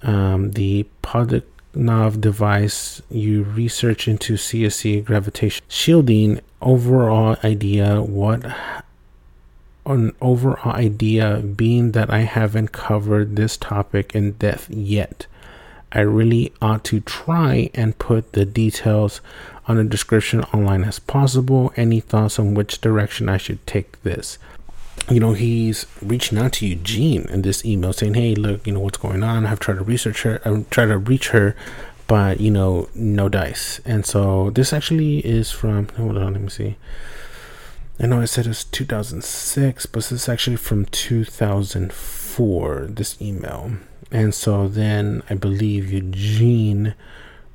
um, 0.01 0.51
the 0.51 0.87
Podkletnov 1.03 2.21
device 2.21 3.01
you 3.09 3.43
research 3.43 4.07
into 4.07 4.33
CSC 4.35 5.03
gravitation 5.03 5.65
shielding. 5.67 6.39
Overall 6.59 7.37
idea, 7.43 8.01
what 8.01 8.43
an 9.91 10.15
overall 10.21 10.73
idea 10.73 11.37
being 11.37 11.91
that 11.91 12.09
I 12.09 12.19
haven't 12.19 12.71
covered 12.71 13.35
this 13.35 13.57
topic 13.57 14.13
in 14.15 14.33
depth 14.33 14.69
yet. 14.69 15.27
I 15.91 16.01
really 16.01 16.51
ought 16.61 16.83
to 16.85 16.99
try 16.99 17.69
and 17.73 17.97
put 17.97 18.33
the 18.33 18.45
details 18.45 19.21
on 19.67 19.77
the 19.77 19.83
description 19.83 20.43
online 20.45 20.83
as 20.83 20.99
possible. 20.99 21.71
Any 21.75 21.99
thoughts 21.99 22.39
on 22.39 22.53
which 22.53 22.81
direction 22.81 23.29
I 23.29 23.37
should 23.37 23.65
take 23.65 24.01
this? 24.03 24.37
You 25.09 25.19
know, 25.19 25.33
he's 25.33 25.85
reaching 26.01 26.37
out 26.37 26.53
to 26.53 26.67
Eugene 26.67 27.27
in 27.29 27.41
this 27.41 27.63
email 27.63 27.93
saying, 27.93 28.15
Hey, 28.15 28.35
look, 28.35 28.67
you 28.67 28.73
know, 28.73 28.81
what's 28.81 28.97
going 28.97 29.23
on? 29.23 29.45
I've 29.45 29.59
tried 29.59 29.77
to 29.77 29.83
research 29.83 30.23
her, 30.23 30.41
I've 30.43 30.69
tried 30.69 30.87
to 30.87 30.97
reach 30.97 31.29
her, 31.29 31.55
but, 32.07 32.39
you 32.41 32.51
know, 32.51 32.89
no 32.95 33.29
dice. 33.29 33.79
And 33.85 34.05
so 34.05 34.49
this 34.49 34.73
actually 34.73 35.19
is 35.19 35.51
from, 35.51 35.87
hold 35.89 36.17
on, 36.17 36.33
let 36.33 36.41
me 36.41 36.49
see. 36.49 36.75
I 37.99 38.05
know 38.05 38.21
I 38.21 38.25
said 38.25 38.45
it 38.45 38.49
was 38.49 38.63
2006, 38.65 39.87
but 39.87 39.97
this 39.97 40.11
is 40.11 40.29
actually 40.29 40.57
from 40.57 40.85
2004, 40.85 42.87
this 42.89 43.19
email. 43.19 43.71
And 44.11 44.35
so 44.35 44.67
then 44.67 45.23
I 45.29 45.33
believe 45.33 45.91
Eugene 45.91 46.93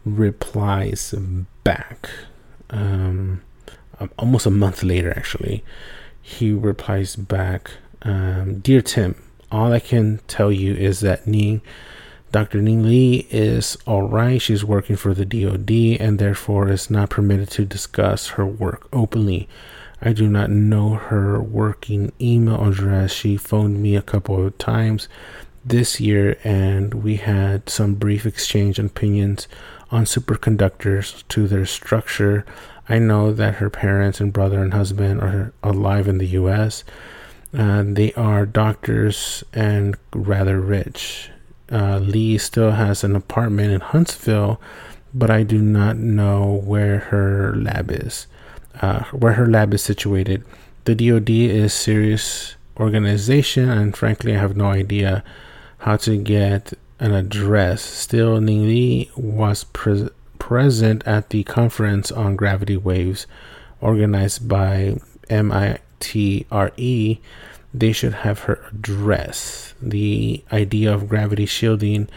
replies 0.04 1.14
back. 1.62 2.10
Um, 2.70 3.42
almost 4.18 4.46
a 4.46 4.50
month 4.50 4.82
later, 4.82 5.12
actually, 5.16 5.62
he 6.20 6.52
replies 6.52 7.14
back 7.14 7.70
um, 8.02 8.58
Dear 8.58 8.82
Tim, 8.82 9.14
all 9.52 9.72
I 9.72 9.78
can 9.78 10.18
tell 10.26 10.50
you 10.50 10.74
is 10.74 10.98
that 11.00 11.26
Ning, 11.26 11.62
Dr. 12.32 12.60
Ning 12.60 12.82
Li 12.82 13.28
is 13.30 13.78
alright. 13.86 14.42
She's 14.42 14.64
working 14.64 14.96
for 14.96 15.14
the 15.14 15.24
DoD 15.24 15.70
and 16.00 16.18
therefore 16.18 16.68
is 16.68 16.90
not 16.90 17.10
permitted 17.10 17.50
to 17.52 17.64
discuss 17.64 18.30
her 18.30 18.46
work 18.46 18.88
openly. 18.92 19.48
I 20.02 20.12
do 20.12 20.28
not 20.28 20.50
know 20.50 20.94
her 20.94 21.40
working 21.40 22.12
email 22.20 22.68
address. 22.68 23.12
She 23.12 23.36
phoned 23.36 23.80
me 23.80 23.94
a 23.94 24.02
couple 24.02 24.44
of 24.44 24.58
times 24.58 25.08
this 25.64 26.00
year, 26.00 26.36
and 26.42 26.92
we 26.94 27.16
had 27.16 27.70
some 27.70 27.94
brief 27.94 28.26
exchange 28.26 28.78
of 28.78 28.86
opinions 28.86 29.46
on 29.92 30.04
superconductors 30.04 31.22
to 31.28 31.46
their 31.46 31.66
structure. 31.66 32.44
I 32.88 32.98
know 32.98 33.32
that 33.32 33.54
her 33.56 33.70
parents 33.70 34.20
and 34.20 34.32
brother 34.32 34.60
and 34.60 34.74
husband 34.74 35.20
are 35.20 35.52
alive 35.62 36.08
in 36.08 36.18
the 36.18 36.26
US, 36.26 36.82
they 37.52 38.12
are 38.14 38.46
doctors 38.46 39.44
and 39.52 39.96
rather 40.14 40.60
rich. 40.60 41.30
Uh, 41.70 41.98
Li 41.98 42.38
still 42.38 42.72
has 42.72 43.04
an 43.04 43.16
apartment 43.16 43.72
in 43.72 43.80
Huntsville, 43.80 44.60
but 45.14 45.30
I 45.30 45.42
do 45.42 45.58
not 45.60 45.96
know 45.96 46.60
where 46.64 46.98
her 46.98 47.54
lab 47.56 47.90
is. 47.90 48.26
Uh, 48.80 49.04
where 49.12 49.34
her 49.34 49.46
lab 49.46 49.74
is 49.74 49.82
situated. 49.82 50.42
The 50.84 50.94
DoD 50.94 51.30
is 51.30 51.72
serious 51.74 52.56
organization, 52.78 53.68
and 53.68 53.96
frankly, 53.96 54.34
I 54.34 54.40
have 54.40 54.56
no 54.56 54.66
idea 54.66 55.22
how 55.78 55.96
to 55.98 56.16
get 56.16 56.72
an 56.98 57.12
address. 57.12 57.82
Still, 57.82 58.40
Ning 58.40 58.66
Li 58.66 59.10
was 59.16 59.64
pre- 59.64 60.08
present 60.38 61.06
at 61.06 61.30
the 61.30 61.44
conference 61.44 62.10
on 62.10 62.34
gravity 62.34 62.76
waves 62.76 63.26
organized 63.80 64.48
by 64.48 64.96
MITRE. 65.30 67.18
They 67.74 67.92
should 67.92 68.14
have 68.14 68.40
her 68.40 68.60
address. 68.70 69.74
The 69.80 70.44
idea 70.52 70.92
of 70.92 71.08
gravity 71.08 71.46
shielding 71.46 72.08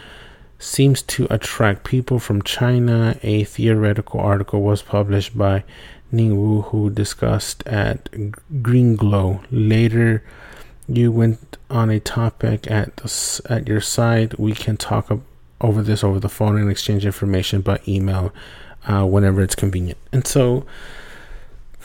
seems 0.58 1.02
to 1.02 1.26
attract 1.30 1.84
people 1.84 2.18
from 2.18 2.42
China. 2.42 3.18
A 3.22 3.44
theoretical 3.44 4.20
article 4.20 4.62
was 4.62 4.82
published 4.82 5.36
by 5.36 5.64
Ning 6.12 6.36
Wu, 6.36 6.62
who 6.62 6.90
discussed 6.90 7.66
at 7.66 8.08
Green 8.62 8.96
Glow. 8.96 9.40
Later, 9.50 10.22
you 10.88 11.10
went 11.10 11.56
on 11.68 11.90
a 11.90 12.00
topic 12.00 12.70
at 12.70 12.96
the, 12.96 13.40
at 13.48 13.68
your 13.68 13.80
site. 13.80 14.38
We 14.38 14.52
can 14.52 14.76
talk 14.76 15.10
over 15.60 15.82
this 15.82 16.04
over 16.04 16.20
the 16.20 16.28
phone 16.28 16.58
and 16.58 16.70
exchange 16.70 17.04
information 17.04 17.60
by 17.60 17.80
email 17.88 18.32
uh, 18.86 19.04
whenever 19.04 19.42
it's 19.42 19.54
convenient. 19.54 19.98
And 20.12 20.26
so, 20.26 20.64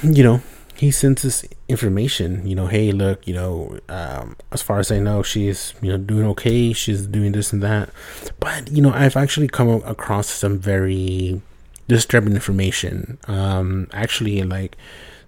you 0.04 0.24
know, 0.24 0.42
he 0.76 0.92
sends 0.92 1.22
this 1.22 1.46
information. 1.68 2.46
You 2.46 2.56
know, 2.56 2.68
hey, 2.68 2.92
look, 2.92 3.28
you 3.28 3.34
know, 3.34 3.80
um, 3.90 4.36
as 4.52 4.62
far 4.62 4.80
as 4.80 4.92
I 4.92 5.00
know, 5.00 5.24
she's 5.24 5.74
you 5.82 5.92
know 5.92 5.98
doing 5.98 6.26
okay. 6.28 6.74
She's 6.74 7.06
doing 7.08 7.32
this 7.32 7.54
and 7.54 7.62
that. 7.64 7.90
But 8.40 8.72
you 8.72 8.82
know, 8.82 8.92
I've 8.92 9.16
actually 9.16 9.48
come 9.48 9.70
across 9.70 10.28
some 10.28 10.58
very 10.58 11.42
disturbing 11.92 12.34
information. 12.34 13.18
Um, 13.28 13.88
actually, 13.92 14.42
like 14.44 14.78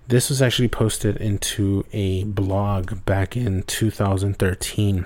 this 0.07 0.29
was 0.29 0.41
actually 0.41 0.69
posted 0.69 1.17
into 1.17 1.85
a 1.91 2.23
blog 2.23 3.03
back 3.05 3.35
in 3.35 3.63
2013. 3.63 5.05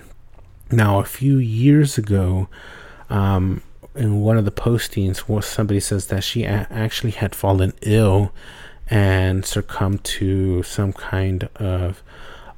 Now, 0.71 0.99
a 0.99 1.03
few 1.03 1.37
years 1.37 1.97
ago, 1.97 2.47
um, 3.09 3.63
in 3.95 4.21
one 4.21 4.37
of 4.37 4.45
the 4.45 4.51
postings, 4.51 5.27
was 5.27 5.47
somebody 5.47 5.79
says 5.79 6.07
that 6.07 6.23
she 6.23 6.43
a- 6.43 6.67
actually 6.69 7.11
had 7.11 7.33
fallen 7.33 7.73
ill 7.81 8.31
and 8.87 9.43
succumbed 9.43 10.03
to 10.03 10.61
some 10.61 10.93
kind 10.93 11.49
of 11.55 12.03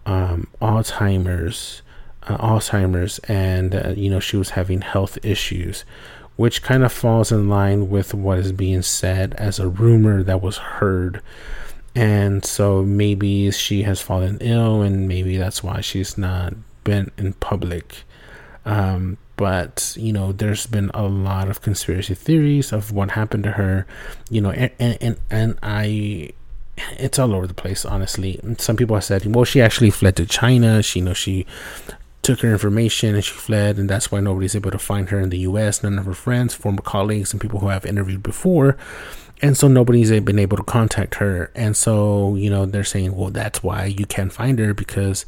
um, 0.06 0.48
Alzheimer's, 0.62 1.82
uh, 2.24 2.38
Alzheimer's, 2.38 3.20
and 3.30 3.74
uh, 3.74 3.94
you 3.96 4.10
know 4.10 4.20
she 4.20 4.36
was 4.36 4.50
having 4.52 4.82
health 4.82 5.18
issues, 5.24 5.86
which 6.40 6.64
kind 6.64 6.86
of 6.86 6.94
falls 6.94 7.34
in 7.34 7.50
line 7.50 7.90
with 7.90 8.14
what 8.14 8.38
is 8.38 8.54
being 8.54 8.82
said 8.82 9.34
as 9.34 9.60
a 9.60 9.68
rumor 9.68 10.24
that 10.24 10.42
was 10.42 10.56
heard. 10.56 11.22
And 11.94 12.46
so 12.46 12.82
maybe 12.82 13.52
she 13.52 13.84
has 13.84 14.00
fallen 14.00 14.38
ill 14.40 14.82
and 14.82 15.06
maybe 15.06 15.36
that's 15.36 15.62
why 15.62 15.82
she's 15.82 16.18
not 16.18 16.54
been 16.86 17.12
in 17.18 17.34
public. 17.34 18.04
Um, 18.64 19.18
but 19.36 19.94
you 20.00 20.14
know 20.14 20.32
there's 20.32 20.66
been 20.66 20.92
a 20.94 21.04
lot 21.04 21.50
of 21.50 21.62
conspiracy 21.62 22.16
theories 22.16 22.72
of 22.72 22.94
what 22.94 23.12
happened 23.12 23.44
to 23.44 23.52
her 23.52 23.88
you 24.30 24.42
know 24.42 24.52
and 24.52 24.72
and 24.80 25.18
and, 25.30 25.58
i 25.64 26.30
it's 26.92 27.18
all 27.20 27.34
over 27.34 27.48
the 27.48 27.54
place 27.54 27.84
honestly. 27.84 28.40
Some 28.58 28.78
people 28.78 28.96
have 28.96 29.04
said 29.04 29.26
well 29.36 29.44
she 29.44 29.60
actually 29.62 29.90
fled 29.90 30.16
to 30.16 30.26
china. 30.26 30.82
She 30.82 31.00
you 31.00 31.06
know 31.06 31.14
she 31.14 31.46
took 32.30 32.42
her 32.42 32.52
information 32.52 33.16
and 33.16 33.26
she 33.26 33.34
fled 33.34 33.80
and 33.80 33.90
that's 33.90 34.12
why 34.12 34.20
nobody's 34.20 34.56
able 34.56 34.70
to 34.70 34.78
find 34.78 35.10
her 35.10 35.20
in 35.20 35.32
the 35.32 35.40
us 35.40 35.82
none 35.82 35.98
of 35.98 36.06
her 36.06 36.14
friends 36.14 36.54
former 36.54 36.82
colleagues 36.82 37.32
and 37.32 37.42
people 37.42 37.60
who 37.60 37.68
I've 37.68 37.88
interviewed 37.88 38.22
before. 38.22 38.78
And 39.42 39.58
so 39.58 39.68
nobody's 39.70 40.12
been 40.12 40.38
able 40.38 40.58
to 40.58 40.64
contact 40.64 41.16
her. 41.16 41.50
And 41.56 41.76
so 41.76 42.36
you 42.36 42.52
know 42.52 42.68
they're 42.68 42.84
saying 42.84 43.16
well 43.16 43.32
that's 43.32 43.64
why 43.64 43.86
you 43.86 44.06
can't 44.06 44.32
find 44.32 44.60
her 44.60 44.76
because 44.76 45.26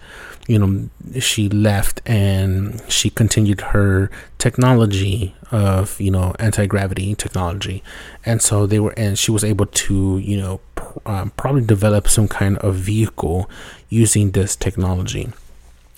you 0.47 0.59
know 0.59 0.89
she 1.19 1.49
left 1.49 2.01
and 2.05 2.79
she 2.87 3.09
continued 3.09 3.61
her 3.61 4.11
technology 4.37 5.33
of 5.49 5.99
you 5.99 6.11
know 6.11 6.35
anti-gravity 6.37 7.15
technology. 7.15 7.81
And 8.27 8.43
so 8.43 8.67
they 8.67 8.79
were 8.79 8.93
and 8.95 9.17
she 9.17 9.31
was 9.31 9.43
able 9.43 9.65
to 9.65 10.19
you 10.19 10.37
know 10.37 10.61
um, 11.07 11.31
probably 11.31 11.65
develop 11.65 12.07
some 12.07 12.27
kind 12.27 12.59
of 12.59 12.75
vehicle 12.75 13.49
using 13.89 14.31
this 14.31 14.55
technology 14.55 15.31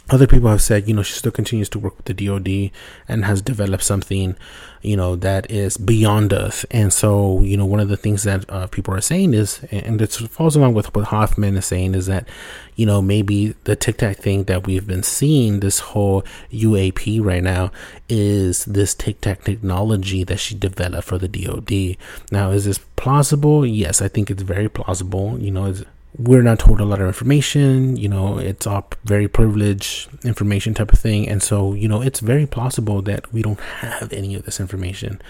other 0.09 0.27
people 0.27 0.49
have 0.49 0.61
said, 0.61 0.87
you 0.87 0.93
know, 0.93 1.01
she 1.01 1.13
still 1.13 1.31
continues 1.31 1.69
to 1.69 1.79
work 1.79 1.95
with 1.95 2.05
the 2.05 2.13
DoD 2.13 2.71
and 3.07 3.23
has 3.23 3.41
developed 3.41 3.83
something, 3.83 4.35
you 4.81 4.97
know, 4.97 5.15
that 5.15 5.49
is 5.49 5.77
beyond 5.77 6.33
us. 6.33 6.65
And 6.71 6.91
so, 6.91 7.41
you 7.41 7.55
know, 7.55 7.65
one 7.65 7.79
of 7.79 7.87
the 7.87 7.95
things 7.95 8.23
that 8.23 8.47
uh, 8.49 8.67
people 8.67 8.93
are 8.93 9.01
saying 9.01 9.33
is, 9.33 9.63
and 9.71 10.01
it 10.01 10.11
falls 10.11 10.57
along 10.57 10.73
with 10.73 10.93
what 10.93 11.05
Hoffman 11.05 11.55
is 11.55 11.65
saying, 11.65 11.95
is 11.95 12.07
that, 12.07 12.27
you 12.75 12.85
know, 12.85 13.01
maybe 13.01 13.55
the 13.63 13.77
Tic 13.77 13.97
Tac 13.97 14.17
thing 14.17 14.43
that 14.43 14.67
we've 14.67 14.85
been 14.85 15.03
seeing, 15.03 15.61
this 15.61 15.79
whole 15.79 16.23
UAP 16.51 17.23
right 17.23 17.43
now, 17.43 17.71
is 18.09 18.65
this 18.65 18.93
Tic 18.93 19.21
Tac 19.21 19.45
technology 19.45 20.25
that 20.25 20.37
she 20.37 20.53
developed 20.53 21.07
for 21.07 21.17
the 21.17 21.29
DoD. 21.29 21.95
Now, 22.29 22.51
is 22.51 22.65
this 22.65 22.79
plausible? 22.97 23.65
Yes, 23.65 24.01
I 24.01 24.09
think 24.09 24.29
it's 24.29 24.43
very 24.43 24.67
plausible. 24.67 25.39
You 25.39 25.51
know, 25.51 25.73
we're 26.17 26.43
not 26.43 26.59
told 26.59 26.79
a 26.79 26.85
lot 26.85 27.01
of 27.01 27.07
information 27.07 27.97
you 27.97 28.07
know 28.07 28.37
it's 28.37 28.67
all 28.67 28.87
very 29.03 29.27
privileged 29.27 30.09
information 30.25 30.73
type 30.73 30.91
of 30.93 30.99
thing. 30.99 31.27
And 31.27 31.41
so 31.41 31.73
you 31.73 31.87
know 31.87 32.01
it's 32.01 32.19
very 32.19 32.45
plausible 32.45 33.01
that 33.03 33.31
we 33.33 33.41
don't 33.41 33.59
have 33.59 34.13
any 34.13 34.35
of 34.35 34.43
this 34.45 34.59
information. 34.59 35.21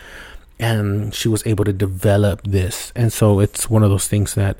And 0.59 1.13
she 1.13 1.27
was 1.27 1.45
able 1.45 1.65
to 1.65 1.73
develop 1.73 2.43
this. 2.43 2.93
And 2.95 3.11
so 3.11 3.39
it's 3.39 3.69
one 3.69 3.83
of 3.83 3.89
those 3.89 4.07
things 4.07 4.35
that 4.35 4.57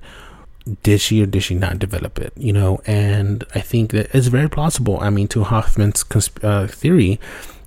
did 0.82 1.00
she 1.02 1.22
or 1.22 1.26
did 1.26 1.44
she 1.44 1.56
not 1.56 1.78
develop 1.78 2.20
it 2.20 2.34
you 2.38 2.54
know? 2.54 2.82
And 2.86 3.44
i 3.54 3.60
think 3.60 3.92
that 3.92 4.14
it's 4.16 4.28
very 4.28 4.50
plausible. 4.50 5.00
I 5.02 5.10
mean 5.10 5.28
to 5.30 5.44
hoffman's 5.44 6.04
consp- 6.04 6.44
uh, 6.44 6.68
theory 6.68 7.20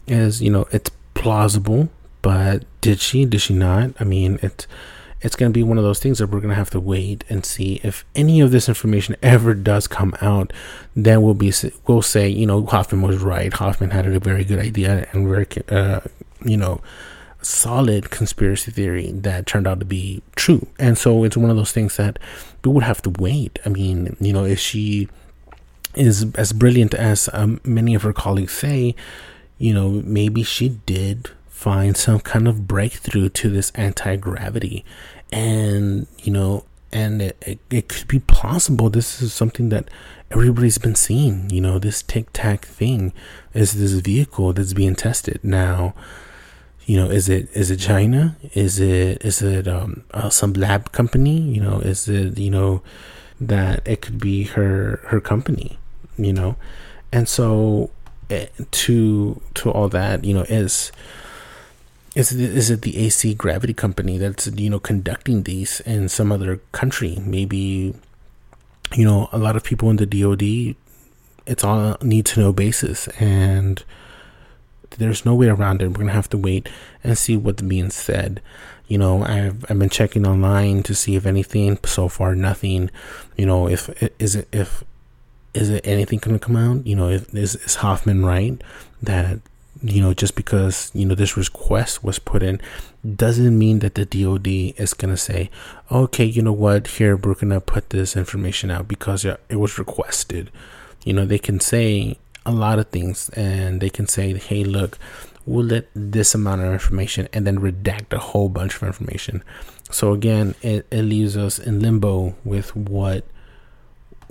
is 0.07 0.41
you 0.43 0.51
know 0.51 0.67
it's 0.73 0.91
plausible 1.15 1.89
but 2.23 2.65
did 2.81 3.01
she 3.01 3.25
did 3.25 3.41
she 3.41 3.55
not? 3.55 3.91
I 4.01 4.05
mean 4.05 4.39
it's 4.43 4.67
it's 5.23 5.37
going 5.37 5.51
to 5.51 5.59
be 5.59 5.63
one 5.63 5.79
of 5.79 5.85
those 5.85 5.99
things 5.99 6.19
that 6.19 6.29
we're 6.29 6.41
going 6.41 6.51
to 6.51 6.57
have 6.57 6.71
to 6.71 6.81
wait 6.81 7.25
and 7.29 7.45
see 7.45 7.81
if 7.83 8.05
any 8.15 8.41
of 8.41 8.51
this 8.51 8.69
information 8.69 9.17
ever 9.23 9.55
does 9.55 9.89
come 9.89 10.15
out. 10.21 10.53
Then 10.95 11.23
we'll 11.23 11.35
be 11.35 11.53
we'll 11.87 12.03
say 12.03 12.29
you 12.29 12.47
know 12.47 12.65
Hoffman 12.67 13.03
was 13.03 13.19
right. 13.19 13.53
Hoffman 13.53 13.91
had 13.91 14.07
a 14.07 14.21
very 14.21 14.45
good 14.45 14.59
idea 14.59 15.09
and 15.13 15.29
very 15.29 15.47
uh, 15.69 16.01
you 16.45 16.57
know 16.57 16.81
solid 17.43 18.11
conspiracy 18.11 18.71
theory 18.71 19.11
that 19.13 19.47
turned 19.47 19.67
out 19.67 19.79
to 19.79 19.87
be 19.87 20.23
true. 20.35 20.67
And 20.79 20.99
so 20.99 21.25
it's 21.25 21.37
one 21.37 21.51
of 21.51 21.57
those 21.57 21.73
things 21.73 21.97
that 21.97 22.19
we 22.65 22.73
would 22.73 22.83
have 22.83 23.03
to 23.03 23.11
wait. 23.11 23.59
I 23.65 23.69
mean, 23.69 24.17
you 24.21 24.33
know, 24.33 24.45
if 24.45 24.59
she 24.59 25.09
is 25.95 26.27
as 26.35 26.53
brilliant 26.53 26.93
as 26.93 27.29
um, 27.33 27.61
many 27.65 27.95
of 27.95 28.03
her 28.03 28.13
colleagues 28.13 28.53
say, 28.53 28.95
you 29.59 29.73
know, 29.73 30.03
maybe 30.05 30.43
she 30.43 30.69
did 30.69 31.31
find 31.57 31.97
some 31.97 32.21
kind 32.21 32.47
of 32.47 32.69
breakthrough 32.69 33.31
to 33.31 33.49
this 33.49 33.71
anti-gravity. 33.75 34.85
And 35.33 36.07
you 36.23 36.33
know 36.33 36.65
and 36.93 37.21
it, 37.21 37.43
it, 37.45 37.59
it, 37.71 37.89
could 37.89 38.07
be 38.07 38.21
possible 38.21 38.89
this 38.89 39.21
is 39.21 39.33
something 39.35 39.71
that 39.71 39.89
everybody's 40.31 40.79
been 40.79 40.95
seeing. 40.95 41.49
You 41.51 41.63
know 41.63 41.79
this 41.79 42.03
tic 42.03 42.33
tac 42.33 42.67
thing 42.67 43.13
is 43.55 43.73
this 43.73 43.93
vehicle 43.93 44.53
that's 44.53 44.75
being 44.75 44.95
tested. 44.95 45.41
Now 45.43 45.95
you 46.85 46.97
know 46.99 47.11
is 47.11 47.29
it 47.29 47.49
is 47.55 47.71
it 47.71 47.79
china? 47.79 48.37
Is 48.53 48.79
it 48.79 49.25
is 49.25 49.41
it 49.41 49.67
um 49.67 50.05
uh, 50.13 50.29
some 50.29 50.53
lab 50.53 50.93
company? 50.93 51.41
You 51.41 51.63
know 51.63 51.79
is 51.81 52.07
it 52.07 52.39
you 52.39 52.51
know 52.51 52.83
that 53.41 53.87
it 53.89 54.03
could 54.03 54.19
be 54.19 54.45
her 54.45 55.01
her 55.07 55.21
company 55.21 55.79
you 56.19 56.33
know? 56.33 56.57
And 57.13 57.29
so 57.29 57.91
it, 58.29 58.53
eh, 58.59 58.65
to 58.71 59.41
to 59.55 59.71
all 59.71 59.89
that 59.89 60.25
you 60.25 60.35
know 60.35 60.43
is 60.43 60.93
is 62.17 62.33
it, 62.33 62.41
is 62.41 62.71
it 62.71 62.81
the 62.81 62.97
AC 62.97 63.35
Gravity 63.35 63.75
Company 63.75 64.17
that's 64.17 64.47
you 64.47 64.71
know 64.71 64.81
conducting 64.81 65.43
these 65.43 65.81
in 65.81 66.09
some 66.09 66.33
other 66.33 66.57
country? 66.73 67.19
Maybe 67.21 67.95
you 68.95 69.05
know 69.05 69.29
a 69.33 69.39
lot 69.39 69.55
of 69.55 69.63
people 69.63 69.91
in 69.91 69.97
the 69.97 70.07
DoD. 70.07 70.75
It's 71.47 71.63
on 71.63 71.97
a 72.01 72.05
need 72.05 72.25
to 72.27 72.41
know 72.41 72.53
basis, 72.55 73.07
and 73.21 73.85
there's 74.97 75.27
no 75.27 75.35
way 75.35 75.49
around 75.49 75.83
it. 75.83 75.89
We're 75.89 75.99
gonna 75.99 76.13
have 76.13 76.31
to 76.31 76.39
wait 76.39 76.71
and 77.05 77.19
see 77.19 77.37
what's 77.37 77.61
being 77.61 77.91
said. 77.91 78.41
You 78.89 78.97
know, 78.97 79.23
I've 79.23 79.71
I've 79.71 79.79
been 79.79 79.91
checking 79.91 80.27
online 80.27 80.83
to 80.85 80.95
see 80.95 81.17
if 81.17 81.27
anything. 81.27 81.79
So 81.85 82.09
far, 82.09 82.35
nothing. 82.35 82.91
You 83.37 83.45
know, 83.45 83.69
if 83.69 83.91
is 84.19 84.35
it 84.35 84.49
if 84.53 84.83
is 85.53 85.69
it 85.69 85.87
anything 85.87 86.19
gonna 86.21 86.39
come 86.39 86.57
out? 86.57 86.87
You 86.87 86.97
know, 86.97 87.11
if 87.11 87.35
is 87.35 87.57
is 87.57 87.75
Hoffman 87.75 88.25
right 88.25 88.59
that 89.03 89.41
you 89.83 90.01
know, 90.01 90.15
just 90.15 90.35
because, 90.35 90.91
you 90.95 91.05
know, 91.05 91.15
this 91.15 91.37
request 91.37 92.03
was 92.03 92.19
put 92.19 92.43
in 92.43 92.61
doesn't 93.15 93.59
mean 93.59 93.81
that 93.81 93.95
the 93.95 94.05
DOD 94.05 94.47
is 94.81 94.95
going 94.95 95.11
to 95.11 95.17
say, 95.17 95.51
okay, 95.91 96.25
you 96.25 96.43
know 96.43 96.53
what, 96.53 96.87
here, 96.87 97.17
we're 97.17 97.35
going 97.35 97.51
to 97.51 97.61
put 97.61 97.91
this 97.91 98.17
information 98.17 98.71
out 98.71 98.89
because 98.89 99.25
it 99.25 99.39
was 99.51 99.79
requested. 99.79 100.51
You 101.05 101.13
know, 101.13 101.27
they 101.27 101.39
can 101.39 101.61
say 101.61 102.19
a 102.45 102.53
lot 102.53 102.79
of 102.79 102.89
things 102.89 103.29
and 103.31 103.81
they 103.81 103.91
can 103.91 104.07
say, 104.07 104.35
hey, 104.35 104.65
look, 104.65 104.99
we'll 105.45 105.67
let 105.67 105.89
this 105.95 106.35
amount 106.35 106.63
of 106.63 106.73
information 106.73 107.29
and 107.33 107.47
then 107.47 107.59
redact 107.59 108.13
a 108.13 108.19
whole 108.19 108.49
bunch 108.49 108.77
of 108.77 108.83
information. 108.83 109.43
So 109.91 110.13
again, 110.13 110.55
it, 110.63 110.87
it 110.91 111.03
leaves 111.03 111.37
us 111.37 111.59
in 111.59 111.81
limbo 111.81 112.35
with 112.45 112.75
what 112.75 113.25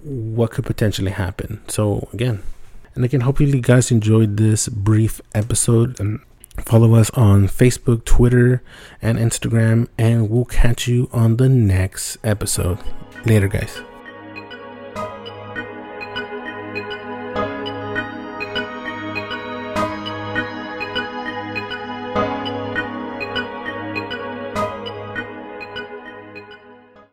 what 0.04 0.52
could 0.52 0.66
potentially 0.66 1.12
happen. 1.12 1.62
So 1.68 2.10
again, 2.14 2.44
and 2.96 3.06
again, 3.06 3.22
hopefully 3.22 3.50
you 3.52 3.62
guys 3.62 3.92
enjoyed 3.92 4.38
this 4.38 4.68
brief 4.70 5.22
episode 5.34 6.00
and 6.00 6.20
follow 6.60 6.96
us 6.96 7.10
on 7.12 7.48
Facebook, 7.48 8.06
Twitter, 8.06 8.64
and 9.02 9.18
Instagram, 9.18 9.88
and 9.98 10.30
we'll 10.30 10.46
catch 10.46 10.88
you 10.88 11.10
on 11.12 11.38
the 11.38 11.50
next 11.50 12.18
episode. 12.24 12.80
Later, 13.26 13.48
guys. 13.48 13.95